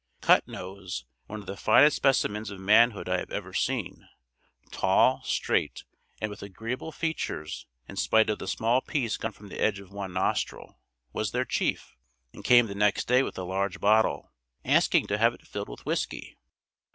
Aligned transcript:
Cut 0.21 0.47
Nose, 0.47 1.05
one 1.27 1.41
of 1.41 1.45
the 1.45 1.55
finest 1.55 1.97
specimens 1.97 2.49
of 2.49 2.59
manhood 2.59 3.07
I 3.07 3.19
have 3.19 3.29
ever 3.29 3.53
seen, 3.53 4.09
tall, 4.71 5.21
straight 5.23 5.83
and 6.19 6.31
with 6.31 6.41
agreeable 6.41 6.91
features 6.91 7.67
in 7.87 7.97
spite 7.97 8.27
of 8.27 8.39
the 8.39 8.47
small 8.47 8.81
piece 8.81 9.15
gone 9.15 9.31
from 9.31 9.49
the 9.49 9.61
edge 9.61 9.79
of 9.79 9.91
one 9.91 10.13
nostril, 10.13 10.79
was 11.13 11.33
their 11.33 11.45
chief, 11.45 11.95
and 12.33 12.43
came 12.43 12.65
the 12.65 12.73
next 12.73 13.07
day 13.07 13.21
with 13.21 13.37
a 13.37 13.43
large 13.43 13.79
bottle, 13.79 14.31
asking 14.65 15.05
to 15.05 15.19
have 15.19 15.35
it 15.35 15.45
filled 15.45 15.69
with 15.69 15.85
whiskey. 15.85 16.35